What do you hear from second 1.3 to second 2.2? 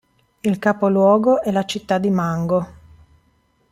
è la città di